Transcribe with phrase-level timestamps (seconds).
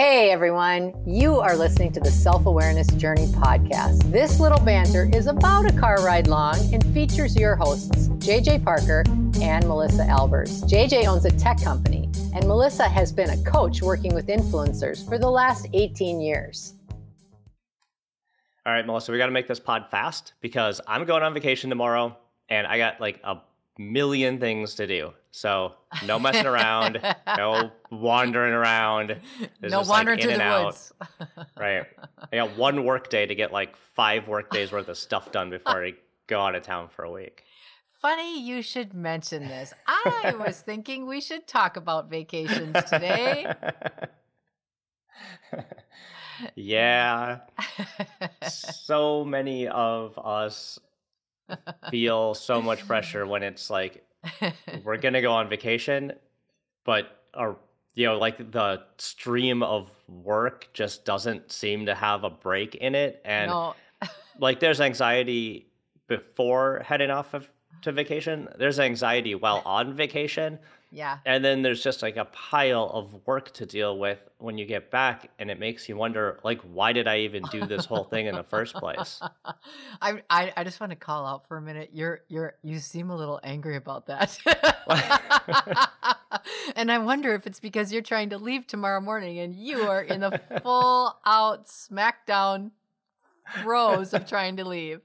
[0.00, 4.10] Hey everyone, you are listening to the Self Awareness Journey podcast.
[4.10, 9.04] This little banter is about a car ride long and features your hosts, JJ Parker
[9.42, 10.62] and Melissa Albers.
[10.62, 15.18] JJ owns a tech company, and Melissa has been a coach working with influencers for
[15.18, 16.72] the last 18 years.
[18.64, 21.68] All right, Melissa, we got to make this pod fast because I'm going on vacation
[21.68, 22.16] tomorrow
[22.48, 23.36] and I got like a
[23.80, 25.12] million things to do.
[25.30, 25.74] So
[26.04, 27.00] no messing around,
[27.36, 29.16] no wandering around.
[29.60, 30.66] There's no wandering like, through the out.
[30.66, 30.92] woods.
[31.58, 31.86] right.
[32.30, 35.50] I got one work day to get like five work days worth of stuff done
[35.50, 35.94] before I
[36.26, 37.44] go out of town for a week.
[38.00, 39.72] Funny you should mention this.
[39.86, 43.52] I was thinking we should talk about vacations today.
[46.54, 47.40] yeah.
[48.48, 50.78] so many of us
[51.90, 54.04] feel so much pressure when it's like
[54.84, 56.12] we're gonna go on vacation,
[56.84, 57.56] but our
[57.94, 62.94] you know like the stream of work just doesn't seem to have a break in
[62.94, 63.74] it, and no.
[64.38, 65.70] like there's anxiety
[66.06, 67.48] before heading off of,
[67.82, 68.48] to vacation.
[68.58, 70.58] There's anxiety while on vacation.
[70.92, 71.18] Yeah.
[71.24, 74.90] And then there's just like a pile of work to deal with when you get
[74.90, 78.26] back and it makes you wonder like why did I even do this whole thing
[78.26, 79.20] in the first place?
[80.02, 81.90] I, I I just want to call out for a minute.
[81.92, 84.36] You're you're you seem a little angry about that.
[86.76, 90.02] and I wonder if it's because you're trying to leave tomorrow morning and you are
[90.02, 92.72] in the full out smackdown
[93.62, 95.00] throes of trying to leave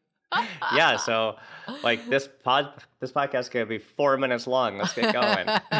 [0.74, 1.38] yeah, so
[1.84, 2.70] like this pod
[3.00, 4.78] this podcast gonna be four minutes long.
[4.78, 5.46] Let's get going.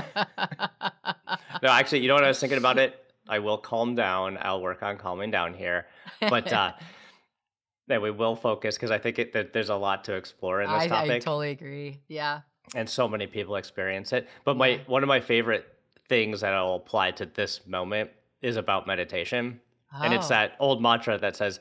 [1.64, 3.02] no, actually, you know what I was thinking about it?
[3.28, 4.38] I will calm down.
[4.42, 5.88] I'll work on calming down here.
[6.20, 6.74] But uh
[7.88, 10.72] that we will focus because I think it, that there's a lot to explore in
[10.72, 11.12] this I, topic.
[11.12, 12.02] I totally agree.
[12.08, 12.42] Yeah.
[12.74, 14.28] And so many people experience it.
[14.44, 15.68] But my one of my favorite
[16.10, 18.12] things that I'll apply to this moment
[18.42, 19.60] is about meditation.
[19.94, 20.02] Oh.
[20.04, 20.30] And it's oh.
[20.30, 21.60] that old mantra that says,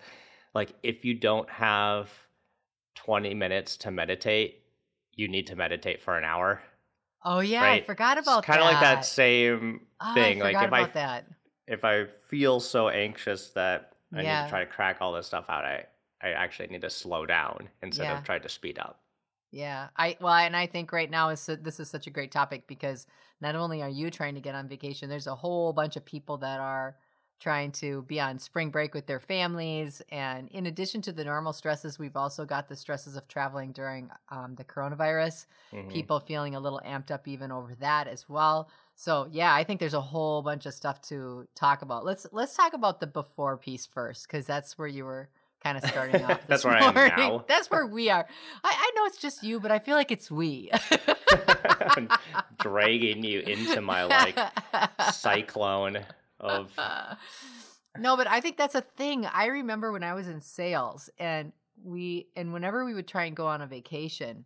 [0.55, 2.11] like, if you don't have
[2.95, 4.63] 20 minutes to meditate,
[5.15, 6.63] you need to meditate for an hour.
[7.25, 7.83] Oh yeah, right?
[7.83, 8.53] I forgot about that.
[8.53, 10.43] kind of like that same oh, thing.
[10.43, 11.27] I like if I that.
[11.67, 14.41] if I feel so anxious that I yeah.
[14.41, 15.87] need to try to crack all this stuff out, I
[16.23, 18.19] I actually need to slow down instead yeah.
[18.19, 19.01] of try to speed up.
[19.51, 22.67] Yeah, I well, and I think right now is this is such a great topic
[22.67, 23.07] because
[23.41, 26.39] not only are you trying to get on vacation, there's a whole bunch of people
[26.39, 26.97] that are
[27.45, 30.01] trying to be on spring break with their families.
[30.09, 34.11] And in addition to the normal stresses, we've also got the stresses of traveling during
[34.31, 35.91] um, the coronavirus, mm-hmm.
[35.91, 38.71] people feeling a little amped up even over that as well.
[38.95, 42.03] So yeah, I think there's a whole bunch of stuff to talk about.
[42.07, 45.29] Let's let's talk about the before piece first, because that's where you were
[45.63, 46.41] kind of starting off.
[46.47, 46.97] that's where morning.
[46.97, 47.45] I am now.
[47.47, 48.27] That's where we are.
[48.65, 50.71] I, I know it's just you, but I feel like it's we.
[52.59, 54.39] dragging you into my like
[55.13, 55.99] cyclone
[56.41, 56.71] of
[57.99, 61.53] no but i think that's a thing i remember when i was in sales and
[61.83, 64.45] we and whenever we would try and go on a vacation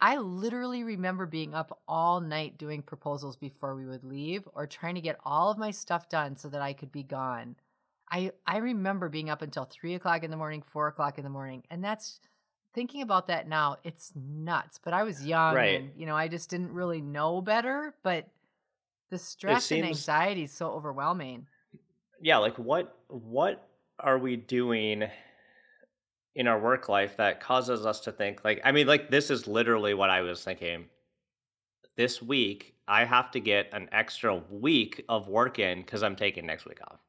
[0.00, 4.94] i literally remember being up all night doing proposals before we would leave or trying
[4.94, 7.56] to get all of my stuff done so that i could be gone
[8.10, 11.30] i i remember being up until three o'clock in the morning four o'clock in the
[11.30, 12.20] morning and that's
[12.72, 15.80] thinking about that now it's nuts but i was young right.
[15.80, 18.28] and you know i just didn't really know better but
[19.10, 21.46] the stress seems, and anxiety is so overwhelming.
[22.20, 25.04] Yeah, like what what are we doing
[26.34, 29.46] in our work life that causes us to think like I mean like this is
[29.46, 30.86] literally what I was thinking.
[31.96, 36.46] This week I have to get an extra week of work in cuz I'm taking
[36.46, 37.00] next week off.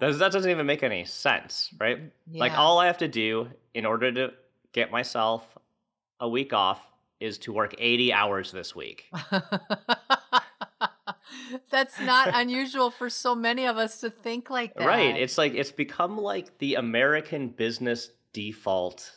[0.00, 1.98] that, doesn't even make any sense, right?
[2.30, 2.40] Yeah.
[2.40, 4.34] Like all I have to do in order to
[4.72, 5.56] get myself
[6.20, 6.86] a week off
[7.20, 9.10] is to work 80 hours this week.
[11.70, 14.86] That's not unusual for so many of us to think like that.
[14.86, 15.16] Right.
[15.16, 19.12] It's like it's become like the American business default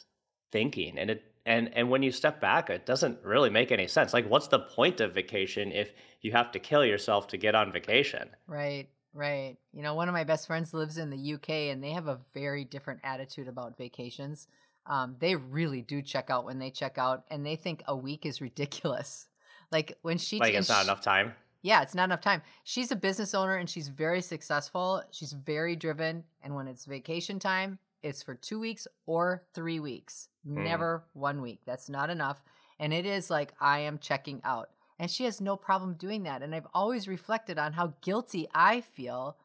[0.51, 4.13] thinking and it and and when you step back it doesn't really make any sense.
[4.13, 7.71] Like what's the point of vacation if you have to kill yourself to get on
[7.71, 8.29] vacation?
[8.47, 8.89] Right.
[9.13, 9.57] Right.
[9.73, 12.19] You know, one of my best friends lives in the UK and they have a
[12.33, 14.47] very different attitude about vacations.
[14.85, 18.25] Um, they really do check out when they check out and they think a week
[18.25, 19.27] is ridiculous.
[19.71, 21.33] Like when she like it's not enough time.
[21.61, 22.41] Yeah, it's not enough time.
[22.63, 25.03] She's a business owner and she's very successful.
[25.11, 26.23] She's very driven.
[26.43, 30.63] And when it's vacation time, it's for two weeks or three weeks, mm.
[30.63, 31.59] never one week.
[31.65, 32.41] That's not enough.
[32.79, 34.69] And it is like, I am checking out.
[34.97, 36.41] And she has no problem doing that.
[36.41, 39.37] And I've always reflected on how guilty I feel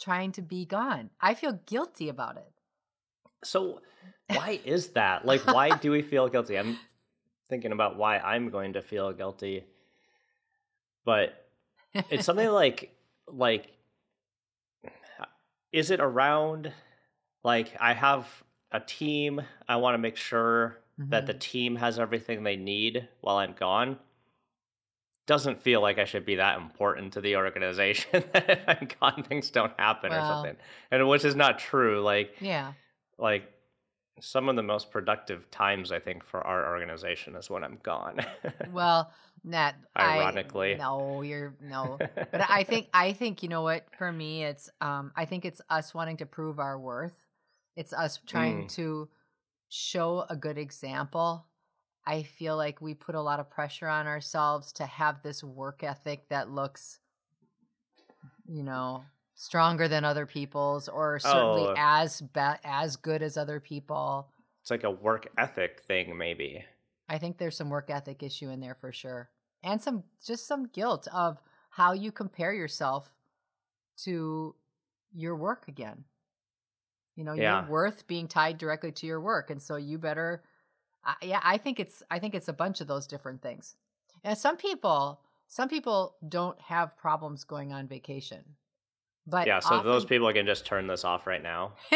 [0.00, 1.10] trying to be gone.
[1.20, 2.50] I feel guilty about it.
[3.44, 3.80] So,
[4.28, 5.24] why is that?
[5.24, 6.58] Like, why do we feel guilty?
[6.58, 6.78] I'm
[7.48, 9.64] thinking about why I'm going to feel guilty.
[11.04, 11.41] But
[12.10, 12.94] it's something like
[13.26, 13.72] like
[15.72, 16.72] is it around
[17.44, 21.40] like I have a team, I want to make sure that the Mhm.
[21.40, 23.98] team has everything they need while I'm gone?
[25.26, 29.22] Doesn't feel like I should be that important to the organization that if I'm gone
[29.22, 30.56] things don't happen or something.
[30.90, 32.02] And which is not true.
[32.02, 32.72] Like yeah.
[33.18, 33.51] like
[34.22, 38.20] some of the most productive times I think for our organization is when I'm gone.
[38.72, 39.10] Well,
[39.44, 40.76] Nat, I Ironically.
[40.76, 41.98] no, you're no.
[41.98, 45.60] But I think I think you know what for me it's um I think it's
[45.68, 47.26] us wanting to prove our worth.
[47.76, 48.74] It's us trying Mm.
[48.76, 49.08] to
[49.68, 51.46] show a good example.
[52.06, 55.82] I feel like we put a lot of pressure on ourselves to have this work
[55.82, 56.98] ethic that looks
[58.46, 59.04] you know
[59.42, 61.74] stronger than other people's or certainly Oh.
[61.76, 64.30] as ba- as good as other people.
[64.60, 66.64] it's like a work ethic thing maybe.
[67.08, 69.30] I think there's some work ethic issue in there for sure.
[69.64, 73.12] And some just some guilt of how you compare yourself
[74.04, 74.54] to
[75.12, 76.04] your work again.
[77.16, 77.62] You know, Yeah.
[77.62, 80.44] your worth being tied directly to your work and so you better
[81.04, 83.74] I yeah, I think it's I think it's a bunch of those different things.
[84.22, 88.56] And some people some people don't have problems going on vacation.
[89.26, 91.74] But yeah, so those people can just turn this off right now.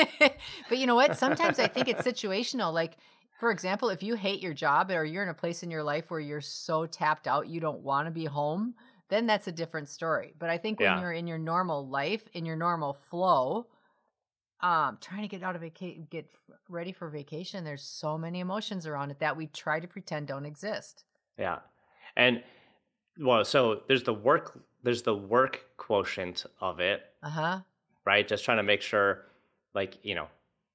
[0.69, 1.17] but you know what?
[1.19, 2.73] Sometimes I think it's situational.
[2.73, 2.97] Like,
[3.41, 6.11] for example, if you hate your job or you're in a place in your life
[6.11, 8.75] where you're so tapped out you don't want to be home,
[9.09, 10.35] then that's a different story.
[10.39, 11.01] But I think when Yeah.
[11.01, 13.67] you're in your normal life, in your normal flow,
[14.61, 16.31] um, trying to get out of vacation, get
[16.69, 20.47] ready for vacation, there's so many emotions around it that we try to pretend don't
[20.47, 21.05] exist.
[21.39, 21.59] Yeah.
[22.17, 22.43] And
[23.19, 27.61] well, so there's the work there's the work quotient of it, Uh huh.
[28.05, 28.27] right?
[28.27, 29.25] Just trying to make sure
[29.75, 30.29] like, you know,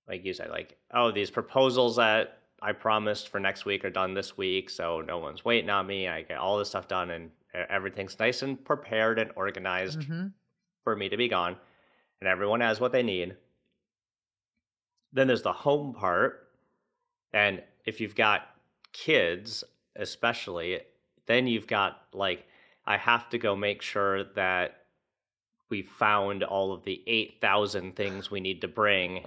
[0.08, 4.14] like you said, like, oh, these proposals that I promised for next week are done
[4.14, 6.10] this week, so no one's waiting on me.
[6.10, 7.32] I get all this stuff done and
[7.70, 10.28] everything's nice and prepared and organized hmm
[10.84, 11.56] for me to be gone,
[12.20, 13.38] and everyone has what they need.
[15.14, 16.50] Then there's the home part,
[17.34, 18.42] and if you've got
[18.94, 19.64] kids,
[19.96, 20.80] especially,
[21.28, 22.48] then you've got like,
[22.86, 24.78] I have to go make sure that
[25.70, 29.26] we found all of the 8,000 things we need to bring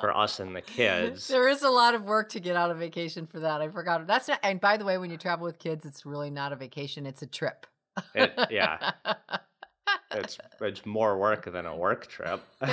[0.00, 1.28] for us and the kids.
[1.36, 3.60] There is a lot of work to get out of vacation for that.
[3.60, 4.06] I forgot.
[4.06, 4.40] That's not.
[4.42, 7.22] And by the way, when you travel with kids, it's really not a vacation; it's
[7.22, 7.66] a trip.
[8.14, 8.92] It, yeah,
[10.10, 12.42] it's it's more work than a work trip.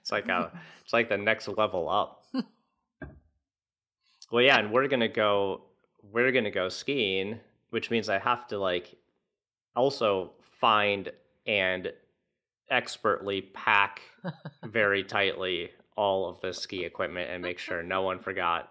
[0.00, 0.50] It's like a,
[0.82, 2.24] it's like the next level up.
[4.32, 5.64] well, yeah, and we're gonna go,
[6.02, 8.96] we're gonna go skiing, which means I have to like,
[9.76, 11.10] also find
[11.46, 11.92] and
[12.70, 14.02] expertly pack
[14.64, 18.70] very tightly all of the ski equipment and make sure no one forgot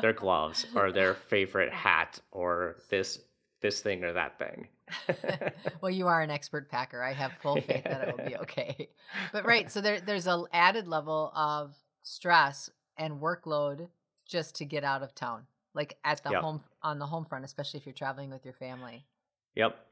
[0.00, 3.20] their gloves or their favorite hat or this
[3.60, 4.66] this thing or that thing.
[5.80, 7.00] well, you are an expert packer.
[7.00, 8.88] I have full faith that it will be okay.
[9.32, 12.68] But right, so there, there's an added level of stress
[12.98, 13.86] and workload
[14.26, 16.42] just to get out of town, like at the Yep.
[16.42, 19.06] home on the home front, especially if you're traveling with your family.
[19.54, 19.86] Yep.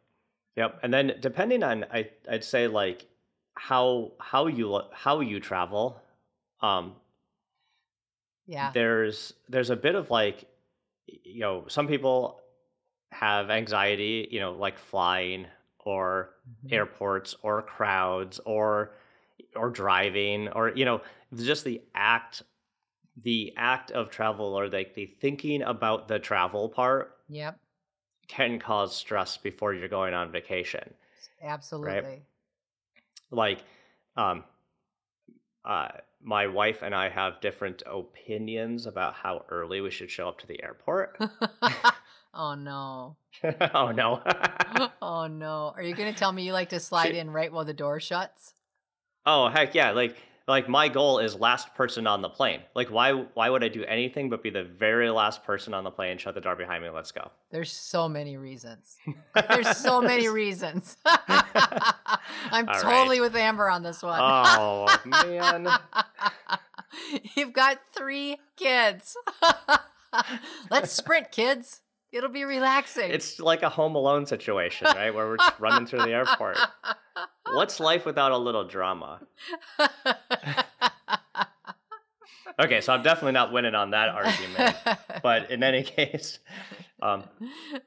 [0.56, 0.80] Yep.
[0.82, 3.06] And then depending on I I'd say like
[3.54, 6.00] how how you how you travel
[6.60, 6.96] um
[8.46, 8.72] Yeah.
[8.72, 10.44] there's there's a bit of like
[11.06, 12.40] you know some people
[13.12, 15.46] have anxiety, you know, like flying
[15.80, 16.72] or Mhm.
[16.72, 18.92] airports or crowds or
[19.56, 21.00] or driving or you know
[21.36, 22.42] just the act
[23.22, 27.58] the act of travel or like the thinking about the travel part Yep.
[28.28, 30.94] can cause stress before you're going on vacation
[31.42, 32.22] Absolutely.
[33.30, 33.62] like
[34.16, 34.44] um
[35.64, 35.88] uh
[36.22, 40.46] my wife and I have different opinions about how early we should show up to
[40.46, 41.18] the airport.
[42.34, 43.16] oh no.
[43.74, 44.22] oh no.
[45.02, 45.72] oh no.
[45.74, 47.72] Are you going to tell me you like to slide She- in right while the
[47.72, 48.52] door shuts?
[49.24, 50.14] oh heck yeah, like
[50.50, 52.60] like my goal is last person on the plane.
[52.74, 55.90] Like why why would I do anything but be the very last person on the
[55.90, 57.30] plane, shut the door behind me, let's go.
[57.50, 58.96] There's so many reasons.
[59.48, 60.96] There's so many reasons.
[61.06, 63.30] I'm All totally right.
[63.30, 64.20] with Amber on this one.
[64.20, 65.68] Oh man.
[67.36, 69.16] You've got three kids.
[70.70, 71.80] Let's sprint, kids.
[72.12, 73.12] It'll be relaxing.
[73.12, 75.14] It's like a home alone situation, right?
[75.14, 76.58] Where we're just running through the airport.
[77.52, 79.20] What's life without a little drama?
[82.58, 84.76] Okay, so I'm definitely not winning on that argument.
[85.22, 86.38] But in any case,
[87.00, 87.24] um,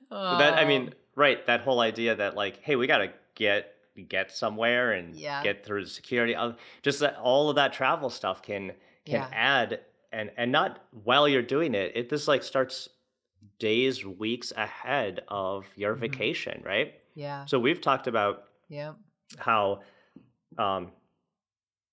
[0.09, 1.45] that I mean, Oh, right?
[1.45, 3.69] That whole idea that like, hey, we gotta get
[4.07, 5.43] get somewhere and Yeah.
[5.43, 6.35] get through the security.
[6.81, 8.69] Just that all of that travel stuff can
[9.05, 9.29] can Yeah.
[9.31, 9.79] add
[10.11, 11.91] and and not while you're doing it.
[11.95, 12.89] It just like starts
[13.59, 15.99] days, weeks ahead of your Mhm.
[15.99, 16.95] vacation, right?
[17.15, 18.93] yeah, So we've talked about yeah,
[19.37, 19.83] how
[20.57, 20.93] um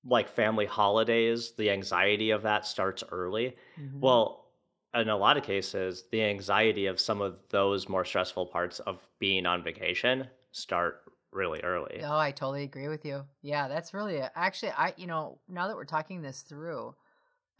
[0.05, 3.57] like family holidays, the anxiety of that starts early.
[3.77, 4.01] Mhm.
[4.01, 4.53] Well,
[4.95, 9.07] in a lot of cases, the anxiety of some of those more stressful parts of
[9.19, 12.03] being on vacation start really early.
[12.03, 13.27] Oh, I totally agree with you.
[13.43, 16.95] Yeah, that's really a, actually I you know, now that we're talking this through,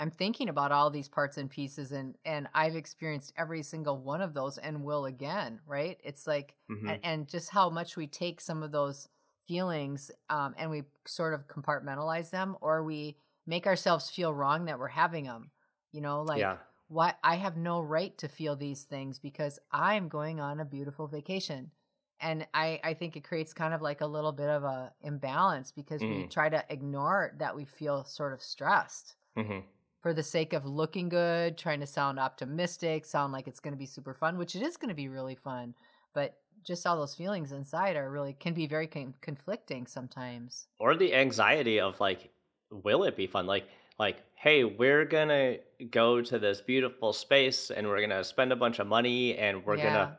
[0.01, 4.23] I'm thinking about all these parts and pieces and and I've experienced every single one
[4.23, 6.01] of those and will again, right?
[6.05, 9.09] It's like hmm and, and just how much we take some of those
[9.51, 13.17] feelings um and we sort of compartmentalize them or we
[13.47, 15.51] make ourselves feel wrong that we're having them.
[15.93, 16.59] You know, like Yeah.
[16.89, 21.09] why I have no right to feel these things because I'm going on a beautiful
[21.09, 21.73] vacation.
[22.21, 25.73] And I, I think it creates kind of like a little bit of a imbalance
[25.73, 26.27] because we Mm.
[26.27, 29.61] try to ignore that we feel sort of stressed hmm
[30.03, 33.79] for the sake of looking good, trying to sound optimistic, sound like it's going to
[33.79, 35.75] be super fun, which it is going to be really fun.
[36.15, 40.67] But just all those feelings inside are really can be very con- conflicting sometimes.
[40.79, 42.31] Or the anxiety of like,
[42.71, 43.47] will it be fun?
[43.47, 43.65] Like,
[43.99, 45.57] like, hey, we're gonna
[45.91, 49.77] go to this beautiful space and we're gonna spend a bunch of money and we're
[49.77, 49.85] Yeah.
[49.85, 50.19] gonna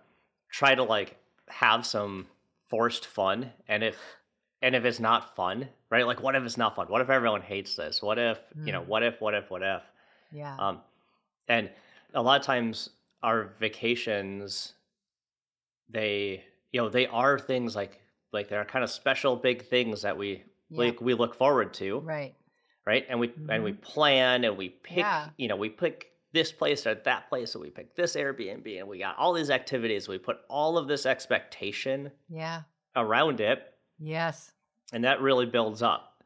[0.52, 1.18] try to like
[1.50, 2.28] have some
[2.70, 3.52] forced fun.
[3.68, 3.98] And if
[4.64, 6.06] and if it's not fun, right?
[6.06, 6.88] Like, what if it's not fun?
[6.88, 8.02] What if everyone hates this?
[8.04, 8.82] What if you know?
[8.82, 8.88] Mm.
[8.88, 9.20] What if?
[9.20, 9.50] What if?
[9.50, 9.82] What if?
[10.32, 10.56] Yeah.
[10.58, 10.82] Um,
[11.48, 11.72] and
[12.14, 12.90] a lot of times
[13.24, 14.74] our vacations,
[15.92, 18.00] they you know they are things like
[18.34, 20.78] like they're kind of special big things that we yeah.
[20.80, 22.34] like we look forward to, Right.
[22.86, 23.06] right?
[23.10, 23.82] And we and we Mhm.
[23.82, 25.30] plan and we pick Yeah.
[25.38, 28.88] you know we pick this place or that place and we pick this Airbnb and
[28.88, 30.08] we got all these activities.
[30.08, 32.62] We put all of this expectation Yeah.
[32.96, 34.54] around it, Yes.
[34.94, 36.24] and that really builds up.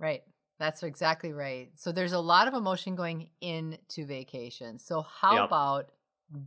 [0.00, 0.24] Right.
[0.58, 1.70] That's exactly right.
[1.76, 4.78] So there's a lot of emotion going into vacation.
[4.80, 5.44] So how Yep.
[5.44, 5.90] about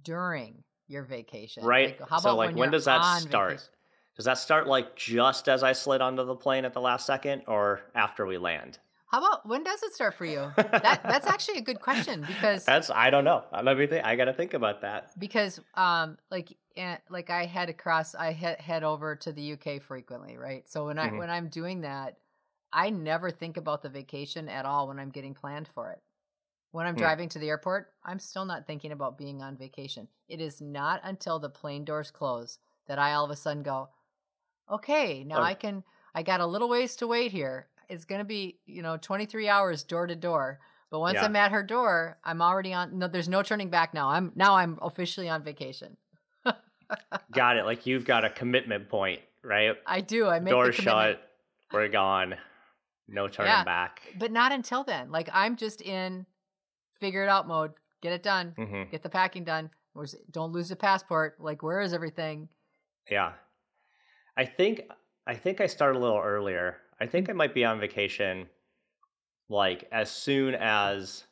[0.03, 1.63] during your vacation?
[1.63, 1.99] Right.
[1.99, 3.51] Like, how so like when, when does that start?
[3.51, 3.69] vacation?
[4.15, 7.43] Does that start like just as I slid onto the plane at the last second
[7.47, 8.79] or after we land?
[9.07, 10.51] How about when does it start for you?
[10.57, 13.43] That that's actually a good question because That's I don't know.
[13.63, 14.05] Let me think.
[14.05, 15.11] I got to think about that.
[15.19, 19.81] because um like eh, like I head across I head head over to the UK
[19.81, 20.67] frequently, right?
[20.69, 21.17] So when I Mhm.
[21.19, 22.17] when I'm doing that,
[22.73, 26.01] I never think about the vacation at all when I'm getting planned for it.
[26.75, 26.99] When I'm Hmm.
[26.99, 30.09] driving to the airport, I'm still not thinking about being on vacation.
[30.27, 33.91] It is not until the plane doors close that I all of a sudden go,
[34.69, 35.43] "Okay, now Oh.
[35.43, 37.69] I can I got a little ways to wait here.
[37.87, 41.23] It's going to be, you know, 23 hours door to door." But once Yeah.
[41.23, 44.09] I'm at her door, I'm already on no there's no turning back now.
[44.09, 45.95] I'm now I'm officially on vacation.
[47.31, 47.63] Got it.
[47.63, 49.77] Like you've got a commitment point, right?
[49.85, 50.27] I do.
[50.27, 51.21] I make Door shut.
[51.71, 52.35] We're gone.
[53.07, 53.63] No turning Yeah.
[53.63, 54.01] back.
[54.19, 55.09] But not until then.
[55.09, 56.25] Like I'm just in
[56.99, 57.71] figure it out mode.
[58.01, 58.53] Get it done.
[58.57, 59.69] hmm Get the packing done.
[59.93, 61.35] Where's don't lose the passport.
[61.39, 62.49] Like where is everything?
[63.09, 63.33] Yeah.
[64.37, 64.81] I think
[65.25, 66.77] I think I started a little earlier.
[66.99, 68.47] I think I might be on vacation
[69.49, 71.23] like as soon as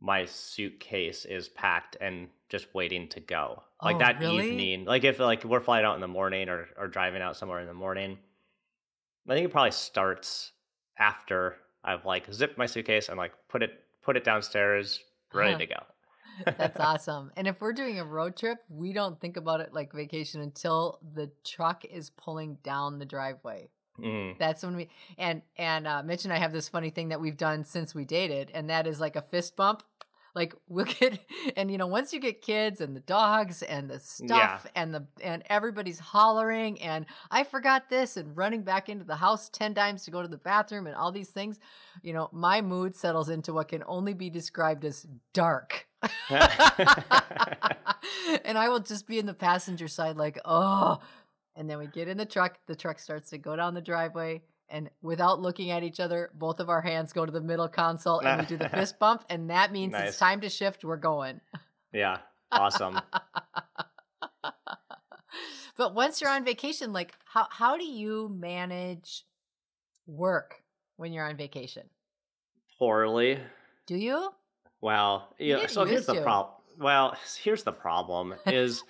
[0.00, 3.62] my suitcase is packed and just waiting to go.
[3.82, 4.48] Like Oh, that really?
[4.50, 4.84] evening.
[4.84, 7.66] Like if like we're flying out in the morning or or driving out somewhere in
[7.66, 8.18] the morning.
[9.28, 10.52] I think it probably starts
[10.98, 13.72] after I've like zipped my suitcase and like put it
[14.08, 15.00] put it downstairs
[15.34, 15.58] ready Huh.
[15.58, 16.52] to go.
[16.56, 17.30] That's awesome.
[17.36, 20.98] And if we're doing a road trip, we don't think about it like vacation until
[21.14, 23.68] the truck is pulling down the driveway.
[24.00, 24.38] Mm.
[24.38, 24.88] That's when we
[25.18, 28.06] and and uh, Mitch and I have this funny thing that we've done since we
[28.06, 29.82] dated, and that is like a fist bump.
[30.34, 31.18] Like we'll get
[31.56, 35.06] and you know once you get kids and the dogs and the stuff and the
[35.22, 40.04] and everybody's hollering and I forgot this and running back into the house ten times
[40.04, 41.58] to go to the bathroom and all these things,
[42.02, 45.86] you know my mood settles into what can only be described as dark.
[46.30, 46.46] and
[48.56, 51.00] I will just be in the passenger side, like, oh.
[51.56, 52.58] And then we get in the truck.
[52.66, 54.42] The truck starts to go down the driveway.
[54.70, 58.20] And without looking at each other, both of our hands go to the middle console
[58.20, 59.24] and we do the fist bump.
[59.30, 60.10] And that means Nice.
[60.10, 60.84] it's time to shift.
[60.84, 61.40] We're going.
[61.92, 62.18] yeah.
[62.52, 63.00] Awesome.
[65.76, 69.24] but once you're on vacation, like, how, how do you manage
[70.06, 70.62] work
[70.96, 71.84] when you're on vacation?
[72.78, 73.38] Poorly.
[73.86, 74.30] Do you?
[74.80, 75.60] Well, You yeah.
[75.62, 76.54] get So here's the problem.
[76.78, 78.84] Well, here's the problem is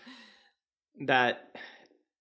[1.06, 1.56] that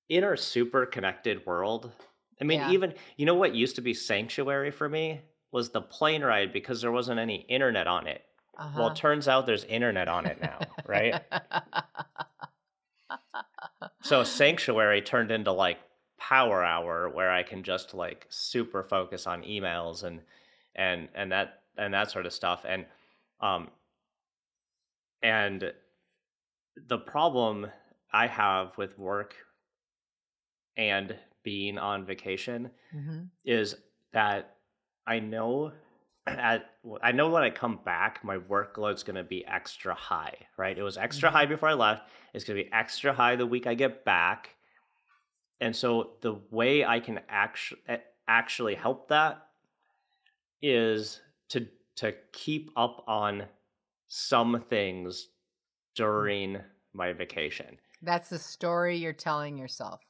[0.10, 1.92] in our super connected world,
[2.40, 2.72] I mean, Yeah.
[2.72, 6.82] even you know what used to be sanctuary for me was the plane ride because
[6.82, 8.24] there wasn't any internet on it.
[8.76, 8.92] Well, Uh-huh.
[8.92, 11.22] it turns out there's internet on it now, right?
[14.02, 15.80] So sanctuary turned into like
[16.18, 20.22] power hour where I can just like super focus on emails and
[20.76, 22.86] and and that and that sort of stuff and
[23.40, 23.70] um
[25.22, 25.74] and
[26.88, 27.68] the problem
[28.12, 29.36] I have with work
[30.76, 33.76] and being on vacation hmm is
[34.14, 34.58] that
[35.06, 35.72] I know
[36.28, 40.78] at I know when I come back, my workload's gonna be extra high, right?
[40.78, 42.10] It was extra high hmm before I left.
[42.34, 44.50] It's gonna be extra high the week I get back.
[45.60, 47.82] And so the way I can actually
[48.28, 49.48] actually help that
[50.62, 53.46] is to to keep up on
[54.08, 55.30] some things
[55.96, 56.60] during
[56.94, 57.78] my vacation.
[58.02, 60.02] That's the story you're telling yourself.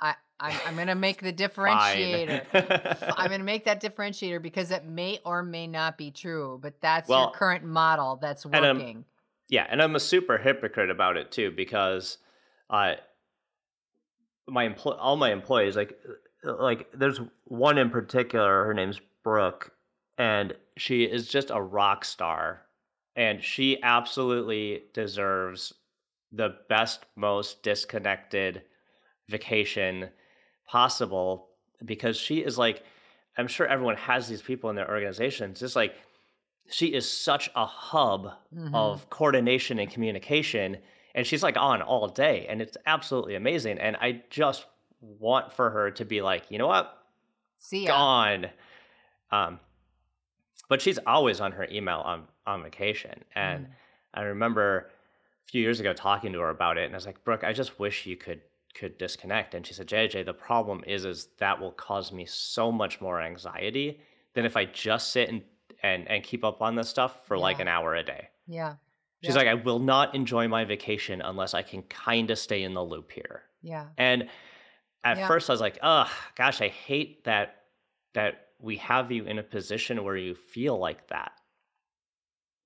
[0.00, 2.44] I I'm, I'm going to make the differentiator.
[3.16, 6.80] I'm going to make that differentiator because it may or may not be true, but
[6.80, 9.04] that's your current model that's and working.
[9.48, 12.18] yeah, and I'm a super hypocrite about it too because
[12.68, 12.94] uh
[14.48, 15.98] my empl- all my employees like
[16.44, 19.72] uh, like there's one in particular her name's Brooke
[20.18, 22.62] and she is just a rock star
[23.14, 25.74] and she absolutely deserves
[26.32, 28.62] the best most disconnected
[29.28, 30.08] vacation
[30.66, 31.48] possible
[31.84, 32.82] because she is like
[33.38, 35.94] I'm sure everyone has these people in their organizations just like
[36.68, 40.78] she is such a hub hmm of coordination and communication
[41.14, 44.66] and she's like on all day and it's absolutely amazing and i just
[45.00, 47.04] want for her to be like you know what
[47.58, 47.88] See ya.
[47.96, 48.50] gone
[49.30, 49.60] um
[50.68, 53.70] but she's always on her email on on vacation and Mm.
[54.14, 54.90] i remember
[55.46, 57.52] a few years ago talking to her about it and i was like brooke i
[57.52, 58.40] just wish you could
[58.78, 62.70] could disconnect and she said jj the problem is is that will cause me so
[62.70, 64.00] much more anxiety
[64.34, 65.42] than if i just sit and
[65.82, 68.76] and, and keep up on this stuff for like an hour a day Yeah.
[69.22, 69.40] She's Yeah.
[69.42, 72.82] like, I will not enjoy my vacation unless I can kind of stay in the
[72.84, 73.42] loop here.
[73.62, 73.86] Yeah.
[73.98, 74.28] And
[75.04, 75.26] at Yeah.
[75.28, 77.64] first I was like, oh gosh, I hate that
[78.14, 81.32] that we have you in a position where you feel like that.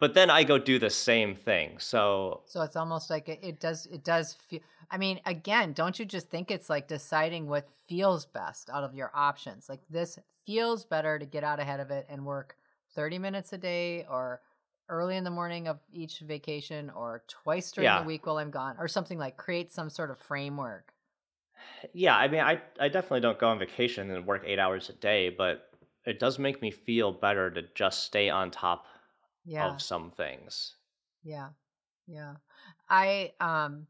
[0.00, 1.78] But then I go do the same thing.
[1.78, 5.98] So So it's almost like it, it does it does feel I mean, again, don't
[5.98, 9.68] you just think it's like deciding what feels best out of your options?
[9.68, 12.56] Like this feels better to get out ahead of it and work
[12.94, 14.40] 30 minutes a day or
[14.88, 18.00] early in the morning of each vacation or twice during yeah.
[18.00, 20.92] the week while I'm gone or something like create some sort of framework.
[21.92, 24.94] Yeah, I mean I, I definitely don't go on vacation and work eight hours a
[24.94, 25.70] day, but
[26.06, 28.86] it does make me feel better to just stay on top
[29.44, 29.74] Yeah.
[29.74, 30.76] of some things.
[31.22, 31.50] Yeah.
[32.06, 32.36] Yeah.
[32.88, 33.88] I um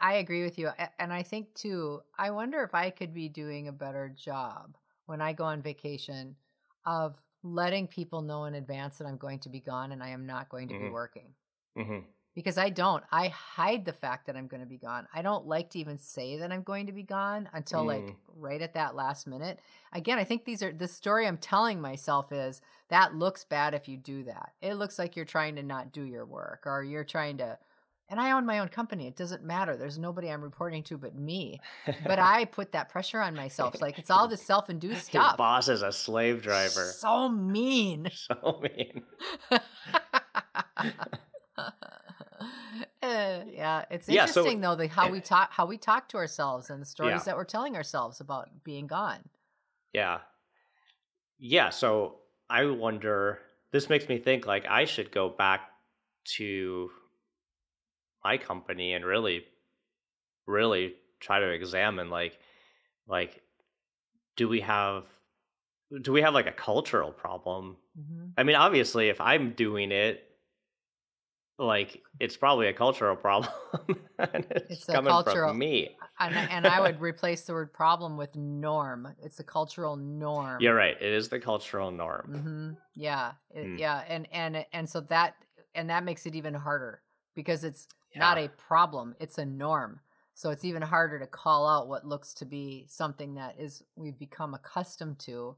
[0.00, 0.70] I agree with you.
[0.98, 5.20] And I think too, I wonder if I could be doing a better job when
[5.22, 6.36] I go on vacation
[6.86, 10.26] of letting people know in advance that I'm going to be gone and I am
[10.26, 11.34] not going to be hmm working.
[11.76, 12.00] hmm
[12.34, 13.02] Because I don't.
[13.10, 15.08] I hide the fact that I'm going to be gone.
[15.12, 18.14] I don't like to even say that I'm going to be gone until like Mm.
[18.36, 19.58] right at that last minute.
[19.92, 22.60] Again, I think these are the story I'm telling myself is
[22.90, 24.52] that looks bad if you do that.
[24.62, 27.58] It looks like you're trying to not do your work or you're trying to
[28.10, 29.06] and I own my own company.
[29.06, 29.76] It doesn't matter.
[29.76, 31.60] There's nobody I'm reporting to but me.
[32.06, 33.82] But I put that pressure on myself.
[33.82, 35.36] Like it's all this self-induced Your stuff.
[35.36, 36.92] boss is a slave driver.
[36.96, 38.08] So mean.
[38.14, 39.02] So mean.
[43.02, 46.16] Uh, yeah, it's Yeah, so interesting though the how we talk how we talk to
[46.16, 47.24] ourselves and the stories yeah.
[47.24, 49.20] that we're telling ourselves about being gone.
[49.92, 50.20] Yeah.
[51.38, 52.16] Yeah, so
[52.50, 53.40] I wonder
[53.72, 55.70] this makes me think like I should go back
[56.36, 56.90] to
[58.24, 59.44] my company and really
[60.46, 62.38] really try to examine like
[63.06, 63.42] like
[64.36, 65.04] do we have
[66.02, 67.76] do we have like a cultural problem?
[67.96, 70.27] hmm I mean, obviously if I'm doing it
[71.58, 73.52] like it's probably a cultural problem
[74.18, 75.96] and it's It's a coming cultural, from me.
[76.20, 79.14] and I- and I would replace the word problem with norm.
[79.22, 80.62] It's a cultural norm.
[80.62, 80.96] You're right.
[81.00, 82.30] It is the cultural norm.
[82.32, 83.78] hmm Yeah, it, Mm.
[83.78, 85.34] yeah, and and and so that
[85.74, 87.02] and that makes it even harder
[87.34, 90.00] because it's not a problem; it's a norm.
[90.34, 94.18] So it's even harder to call out what looks to be something that is we've
[94.18, 95.56] become accustomed to,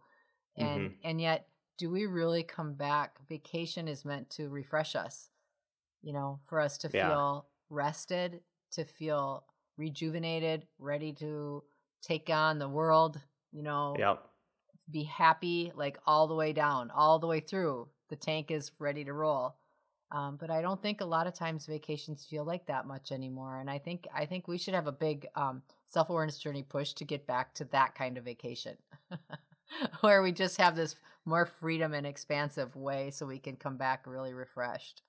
[0.57, 0.95] and Mhm.
[1.05, 3.19] and yet do we really come back?
[3.29, 5.31] Vacation is meant to refresh us,
[6.03, 7.09] you know, for us to Yeah.
[7.09, 9.45] feel rested, to feel
[9.77, 11.65] rejuvenated, ready to
[12.03, 13.21] take on the world.
[13.53, 14.27] You know, Yep.
[14.91, 17.89] be happy like all the way down, all the way through.
[18.09, 19.57] The tank is ready to roll.
[20.13, 23.61] Um, but I don't think a lot of times vacations feel like that much anymore.
[23.61, 26.93] And I think I think we should have a big um, self awareness journey push
[26.95, 28.77] to get back to that kind of vacation,
[30.01, 34.05] where we just have this more freedom and expansive way, so we can come back
[34.07, 35.03] really refreshed.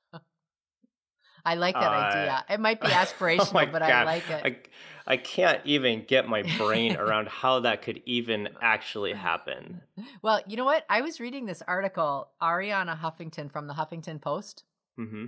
[1.45, 2.45] I like that Uh, idea.
[2.49, 4.43] It might be oh aspirational, my but I like it.
[4.43, 4.55] I
[5.13, 9.81] I can't even get my brain around how that could even actually happen.
[10.21, 10.85] Well, you know what?
[10.89, 14.63] I was reading this article, Arianna Huffington from the Huffington Post.
[14.97, 15.25] hmm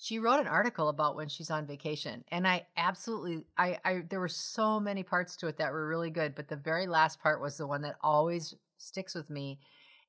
[0.00, 4.20] she wrote an article about when she's on vacation and i absolutely I, I there
[4.20, 7.40] were so many parts to it that were really good but the very last part
[7.40, 9.58] was the one that always sticks with me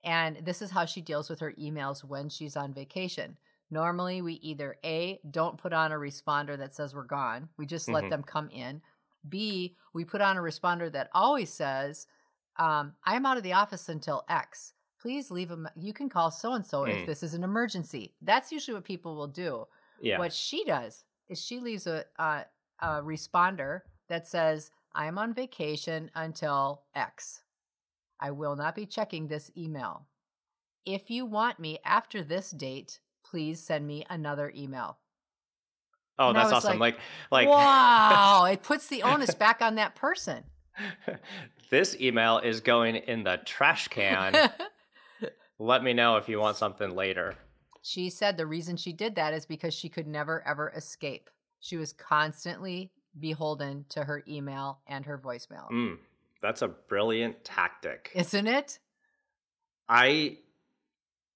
[0.04, 3.38] and this is how she deals with her emails when she's on vacation
[3.72, 7.88] normally we either a don't put on a responder that says we're gone we just
[7.88, 8.10] let Mhm.
[8.10, 8.82] them come in
[9.28, 12.08] b we put on a responder that always says
[12.58, 16.32] um, i'm out of the office until x please leave a me- you can call
[16.32, 17.06] so and so if Mm.
[17.06, 19.66] this is an emergency that's usually what people will do
[20.02, 20.18] Yeah.
[20.20, 22.46] what she does is she leaves a, a,
[22.80, 27.44] a responder that says, I'm on vacation until X.
[28.20, 30.08] I will not be checking this email.
[30.86, 34.98] If you want me after this date, please send me another email.
[36.18, 36.80] oh, and that's awesome.
[36.80, 36.96] like,
[37.32, 40.44] Like, like wow, it puts the onus back on that person.
[41.70, 44.50] this email is going in the trash can.
[45.60, 47.36] Let me know if you want something later.
[47.82, 51.30] she said the reason she did that is because she could never ever escape.
[51.60, 55.70] She was constantly beholden to her email and her voicemail.
[55.70, 55.98] Mm,
[56.42, 58.12] that's a brilliant tactic.
[58.16, 58.80] Isn't it?
[59.90, 60.38] I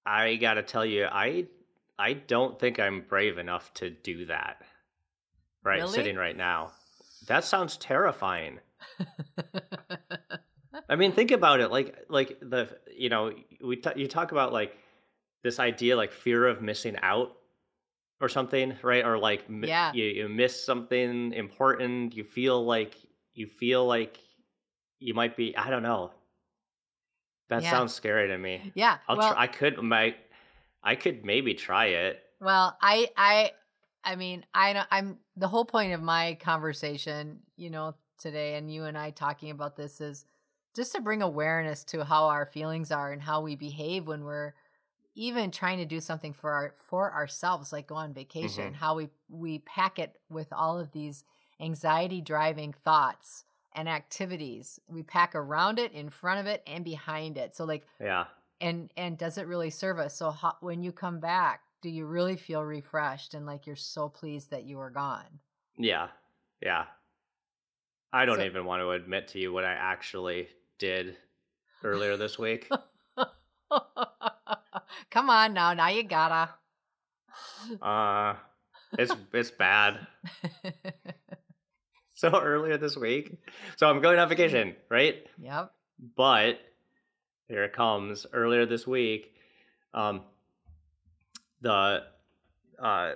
[0.06, 1.46] I got to tell you I
[1.98, 4.62] I don't think I'm brave enough to do that.
[5.62, 5.92] Right, Really?
[5.94, 6.72] sitting right now.
[7.28, 8.58] That sounds terrifying.
[10.88, 11.70] I mean, think about it.
[11.70, 13.32] Like, like the you know,
[13.64, 14.76] we t- you talk about like
[15.42, 17.32] this idea, like fear of missing out,
[18.20, 19.04] or something, right?
[19.04, 19.92] Or like, mi- Yeah.
[19.92, 22.14] you you miss something important.
[22.14, 22.96] You feel like
[23.34, 24.18] you feel like
[24.98, 25.56] you might be.
[25.56, 26.10] I don't know.
[27.50, 27.70] That Yeah.
[27.70, 28.72] sounds scary to me.
[28.74, 28.98] yeah.
[29.08, 29.42] I'll well, try.
[29.42, 30.14] I could my,
[30.84, 32.22] I could maybe try it.
[32.40, 33.52] Well, I I
[34.04, 38.72] I mean, I know I'm the whole point of my conversation, you know, today and
[38.72, 40.24] you and I talking about this is
[40.76, 44.54] just to bring awareness to how our feelings are and how we behave when we're
[45.14, 48.76] even trying to do something for our for ourselves like go on vacation, Mhm.
[48.76, 51.24] how we we pack it with all of these
[51.60, 53.44] anxiety driving thoughts
[53.74, 54.80] and activities.
[54.88, 57.54] We pack around it, in front of it and behind it.
[57.56, 58.26] So like Yeah.
[58.60, 62.06] And and does it really serve us so how, when you come back do you
[62.06, 65.40] really feel refreshed and like you're so pleased that you were gone
[65.78, 66.08] Yeah.
[66.62, 66.84] Yeah.
[68.12, 71.16] I don't So- even want to admit to you what I actually did
[71.82, 72.70] earlier this week.
[75.10, 76.50] come on now now you gotta
[77.82, 78.34] Uh
[78.98, 80.06] it's it's bad.
[82.16, 83.36] So earlier this week,
[83.76, 85.26] so I'm going on vacation, right?
[85.38, 85.72] yep
[86.16, 86.60] But
[87.48, 88.26] here it comes.
[88.32, 89.34] Earlier this week,
[89.92, 90.22] um,
[91.60, 92.04] the
[92.78, 93.12] uh,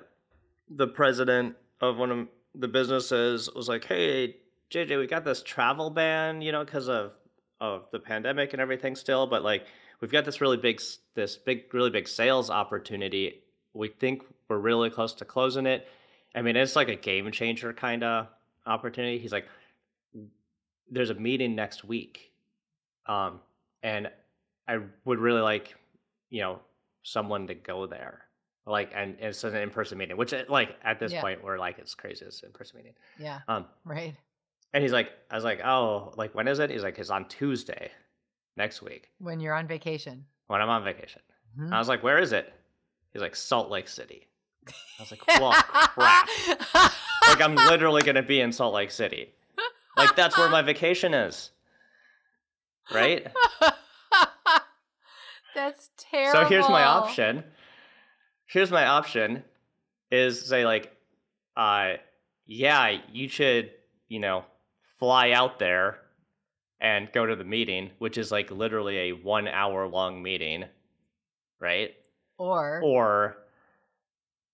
[0.70, 4.36] the president of one of the businesses was like, "Hey,
[4.70, 7.12] JJ, we got this travel ban, you know, because of
[7.60, 9.66] of the pandemic and everything still, but like
[10.00, 10.80] we've got this really big
[11.14, 13.42] this big really big sales opportunity.
[13.74, 15.86] We think we're really close to closing it.
[16.34, 18.28] I mean, it's like a game changer kind of
[18.66, 19.18] opportunity.
[19.18, 19.46] He's like,
[20.90, 22.32] there's a meeting next week,
[23.06, 23.40] um,
[23.82, 24.10] and
[24.68, 25.74] I would really like,
[26.30, 26.60] you know,
[27.02, 28.22] someone to go there.
[28.66, 31.22] Like, and it's an in-person meeting, which, uh, like, at this Yeah.
[31.22, 32.26] point, we're like, it's crazy.
[32.26, 32.94] It's an in-person meeting.
[33.18, 34.14] yeah Um, right
[34.74, 36.68] and he's like, I was like, oh, like, when is it?
[36.68, 37.90] He's like, it's on Tuesday
[38.58, 41.22] next week when you're on vacation when I'm on vacation.
[41.58, 41.64] Mhm.
[41.66, 42.52] And I was like, where is it?
[43.14, 44.26] He's like, Salt Lake City.
[44.68, 46.28] I was like, well, crap.
[47.26, 49.32] Like, I'm literally going to be in Salt Lake City.
[49.96, 51.50] Like, that's where my vacation is.
[52.92, 53.26] Right?
[55.58, 57.44] That's terrible So here's my option.
[58.46, 59.44] Here's my option
[60.10, 60.96] is say like
[61.56, 61.94] uh
[62.46, 63.72] yeah, you should,
[64.08, 64.44] you know,
[64.98, 65.98] fly out there
[66.80, 70.64] and go to the meeting, which is like literally a 1 hour long meeting,
[71.60, 71.90] right?
[72.38, 73.36] or Or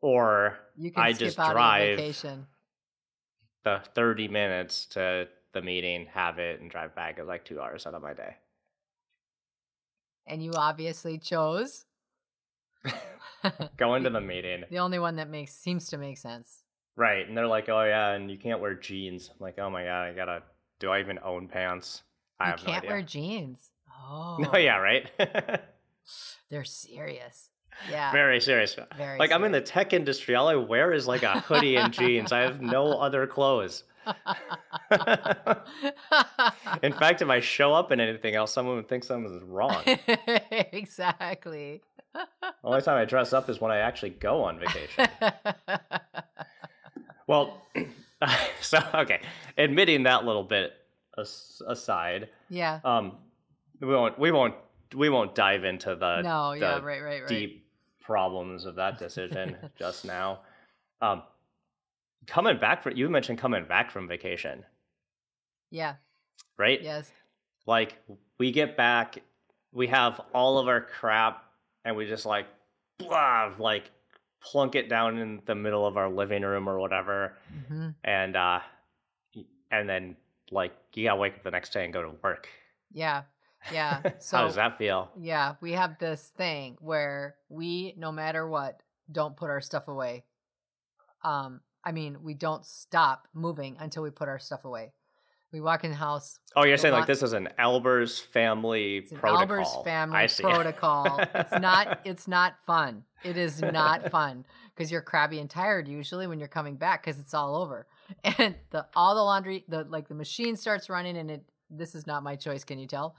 [0.01, 1.99] or you can I just drive
[3.65, 7.87] the 30 minutes to the meeting, have it and drive back is like 2 hours
[7.87, 8.37] out of my day.
[10.27, 11.85] And you obviously chose
[13.77, 14.65] Going to the meeting.
[14.71, 16.63] the only one that makes seems to make sense
[16.97, 17.27] Right.
[17.27, 19.29] And they're like, oh, yeah, and you can't wear jeans.
[19.31, 20.43] I'm like, oh my God, I gotta,
[20.79, 22.03] do I even own pants?
[22.39, 23.71] I you can't no wear jeans
[24.09, 24.81] oh No, yeah, oh.
[24.81, 25.11] right?
[26.51, 27.51] they're serious
[27.91, 28.77] yeah Very serious.
[28.97, 30.35] very Like, I'm in the tech industry.
[30.37, 32.31] All I wear is like a hoodie and jeans.
[32.31, 33.83] I have no other clothes.
[36.83, 39.83] In fact, if I show up in anything else, someone would think something is wrong.
[40.73, 41.83] exactly.
[42.13, 45.09] The only time I dress up is when I actually go on vacation.
[47.27, 47.63] Well,
[48.61, 49.21] so, okay.
[49.57, 50.73] Admitting that little bit
[51.17, 52.81] aside, yeah.
[52.85, 53.17] um,
[53.81, 54.55] we won't, we won't,
[54.95, 57.29] we won't dive into the no, yeah, right, right, right.
[57.29, 57.67] deep
[58.01, 60.41] problems of that decision just now.
[61.01, 61.23] Um,
[62.27, 64.65] coming back from you mentioned coming back from vacation,
[65.71, 65.97] Yeah.
[66.57, 66.81] right?
[66.83, 67.11] Yes.
[67.67, 67.97] Like
[68.39, 69.19] we get back,
[69.73, 71.45] we have all of our crap,
[71.85, 72.47] and we just like
[72.99, 73.91] blah, like
[74.43, 77.37] plunk it down in the middle of our living room or whatever,
[77.69, 78.61] hmm and uh,
[79.71, 80.17] and then
[80.51, 82.49] like you gotta wake up the next day and go to work.
[82.93, 83.23] Yeah.
[83.73, 84.03] Yeah.
[84.19, 85.11] So how does that feel?
[85.19, 90.25] yeah, we have this thing where we, no matter what, don't put our stuff away.
[91.23, 94.93] Um, I mean, we don't stop moving until we put our stuff away.
[95.53, 96.39] We walk in the house.
[96.57, 99.47] Oh, you're saying wa- like this is an Albers family It's an protocol.
[99.47, 101.21] Albers family protocol.
[101.35, 102.01] it's not.
[102.05, 103.05] It's not fun.
[103.23, 104.45] It is not fun
[104.75, 107.87] because you're crabby and tired usually when you're coming back because it's all over
[108.25, 111.45] and the all the laundry the like the machine starts running and it.
[111.71, 112.65] This is not my choice.
[112.65, 113.15] Can you tell?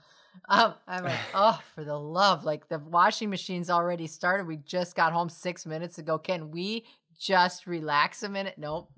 [0.48, 2.44] Um, I'm like, oh, for the love!
[2.44, 4.46] Like the washing machine's already started.
[4.46, 6.18] We just got home six minutes ago.
[6.18, 6.84] Can we
[7.18, 8.54] just relax a minute?
[8.58, 8.90] Nope.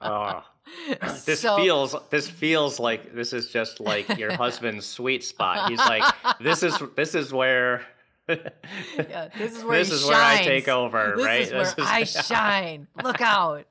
[0.00, 0.44] Oh,
[1.26, 5.68] this So- feels this feels like this is just like your husband's sweet spot.
[5.70, 6.04] He's like,
[6.40, 7.84] this is this is where
[8.28, 11.40] Yeah, this is where this is where I take over, this right?
[11.42, 12.86] is where I shine.
[13.02, 13.66] Look out.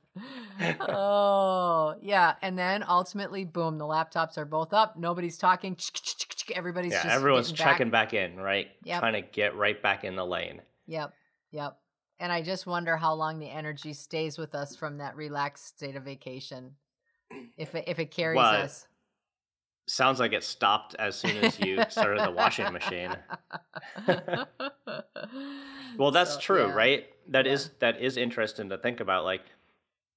[0.82, 2.36] Oh, yeah.
[2.42, 4.98] And then ultimately, boom, the laptops are both up.
[4.98, 5.78] Nobody's talking.
[6.54, 7.74] Everybody's yeah, just everyone's getting back.
[7.78, 8.68] checking back in, right?
[8.86, 10.62] Trying to get right back in the lane.
[10.88, 11.14] Yep.
[11.52, 11.79] Yep.
[12.20, 15.96] And I just wonder how long the energy stays with us from that relaxed state
[15.96, 16.76] of vacation.
[17.58, 18.60] If it, if it carries What?
[18.60, 18.88] us.
[19.88, 23.18] Sounds like it stopped as soon as you started the washing machine.
[25.98, 26.74] Well, that's So, true, yeah.
[26.74, 27.08] right?
[27.28, 27.54] That Yeah.
[27.54, 29.26] is that is interesting to think about.
[29.26, 29.44] Like,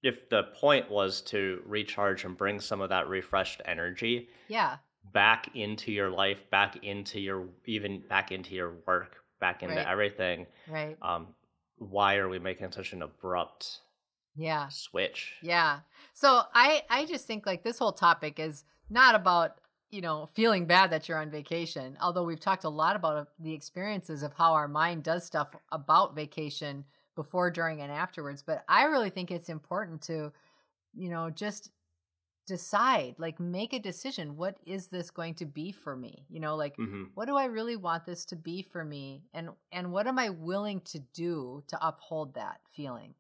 [0.03, 4.79] if the point was to recharge and bring some of that refreshed energy Yeah.
[5.13, 9.89] back into your life, back into your even back into your work, back into Right.
[9.89, 10.99] everything, Right.
[11.03, 11.35] um,
[11.91, 13.81] why are we making such an abrupt
[14.35, 14.69] Yeah.
[14.69, 15.35] switch?
[15.43, 15.81] Yeah.
[16.15, 20.67] So I I just think like this whole topic is not about, you know, feeling
[20.67, 21.97] bad that you're on vacation.
[22.01, 25.55] Although we've talked a lot about uh, the experiences of how our mind does stuff
[25.71, 30.33] about vacation before, during and afterwards, but I really think it's important to,
[30.95, 31.71] you know, just
[32.47, 34.37] decide, like make a decision.
[34.37, 36.27] What is this going to be for me?
[36.29, 39.51] You know, like hmm what do I really want this to be for me and
[39.71, 43.15] and what am I willing to do to uphold that feeling?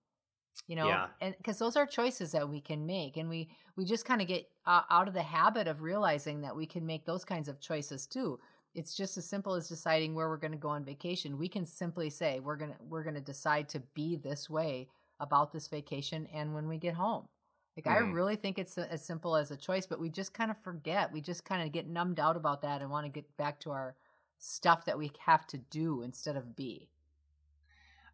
[0.68, 1.06] You know, Yeah.
[1.20, 4.28] and because those are choices that we can make and we we just kind of
[4.28, 7.60] get uh, out of the habit of realizing that we can make those kinds of
[7.60, 8.38] choices too.
[8.74, 11.36] It's just as simple as deciding where we're going to go on vacation.
[11.38, 14.88] We can simply say we're going to we're going to decide to be this way
[15.20, 17.28] about this vacation and when we get home.
[17.76, 18.12] Like I Mhm.
[18.12, 21.12] really think it's a, as simple as a choice, but we just kind of forget.
[21.12, 23.70] We just kind of get numbed out about that and want to get back to
[23.70, 23.96] our
[24.38, 26.90] stuff that we have to do instead of be.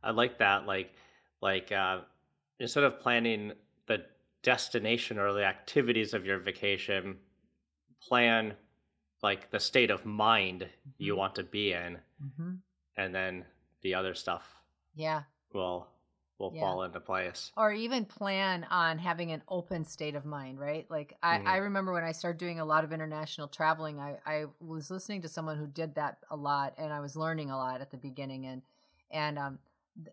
[0.02, 0.66] I like that.
[0.66, 0.94] Like,
[1.40, 2.02] like uh,
[2.58, 3.52] instead of planning
[3.86, 4.06] the
[4.42, 7.18] destination or the activities of your vacation,
[8.02, 8.56] plan
[9.22, 10.68] like the state of mind
[10.98, 11.16] you Mhm.
[11.16, 12.54] want to be in, Mm-hmm.
[12.96, 13.46] and then
[13.82, 14.58] the other stuff
[14.94, 15.24] Yeah.
[15.52, 15.88] will
[16.38, 16.60] will Yeah.
[16.60, 17.52] fall into place.
[17.56, 20.88] Or even plan on having an open state of mind, right?
[20.90, 21.46] Like I, Mhm.
[21.46, 25.22] I remember when I started doing a lot of international traveling, I, I was listening
[25.22, 27.96] to someone who did that a lot and I was learning a lot at the
[27.96, 28.62] beginning and
[29.10, 29.58] and um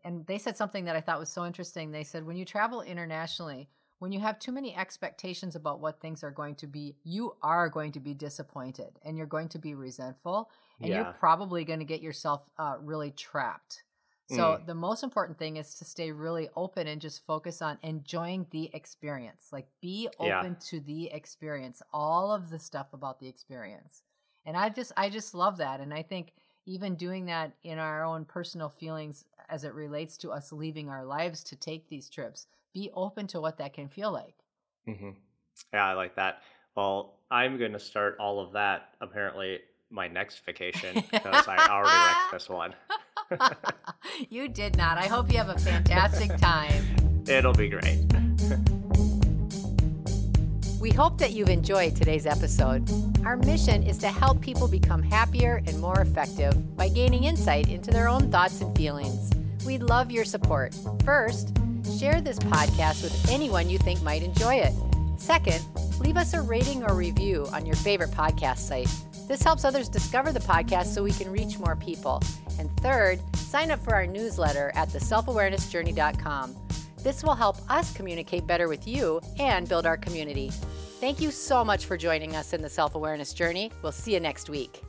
[0.03, 1.91] and they said something that I thought was so interesting.
[1.91, 6.23] They said when you travel internationally, when you have too many expectations about what things
[6.23, 9.75] are going to be, you are going to be disappointed and you're going to be
[9.75, 10.49] resentful
[10.81, 10.95] and Yeah.
[10.95, 13.83] you're probably going to get yourself uh, really trapped.
[14.27, 14.65] So Mm.
[14.65, 18.71] the most important thing is to stay really open and just focus on enjoying the
[18.73, 19.49] experience.
[19.51, 20.39] Like be Yeah.
[20.39, 24.01] open to the experience, all of the stuff about the experience.
[24.45, 26.33] And I just I just love that and I think
[26.65, 31.05] even doing that in our own personal feelings as it relates to us leaving our
[31.05, 34.35] lives to take these trips, be open to what that can feel like.
[34.85, 35.11] hmm
[35.73, 36.41] Yeah, I like that.
[36.75, 41.99] Well, I'm going to start all of that apparently my next vacation because I already
[41.99, 42.75] wrecked this one.
[44.29, 44.97] you did not.
[44.97, 46.83] I hope you have a fantastic time.
[47.27, 48.05] It'll be great.
[50.79, 52.87] We hope that you've enjoyed today's episode.
[53.25, 57.89] Our mission is to help people become happier and more effective by gaining insight into
[57.89, 59.31] their own thoughts and feelings.
[59.65, 60.75] We'd love your support.
[61.03, 61.57] First,
[61.97, 64.73] share this podcast with anyone you think might enjoy it.
[65.17, 65.65] Second,
[65.99, 68.89] leave us a rating or review on your favorite podcast site.
[69.27, 72.21] This helps others discover the podcast so we can reach more people.
[72.59, 76.55] And third, sign up for our newsletter at theselfawarenessjourney.com.
[77.03, 80.49] This will help us communicate better with you and build our community.
[80.99, 83.71] Thank you so much for joining us in the self awareness journey.
[83.81, 84.81] We'll see you next week.